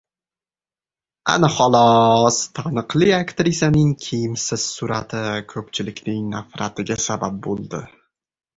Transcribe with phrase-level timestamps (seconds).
[1.33, 2.39] Ana xolos!
[2.61, 5.23] Taniqli aktrisaning kiyimsiz surati
[5.55, 7.87] ko‘pchilikning nafratiga sabab bo‘ldi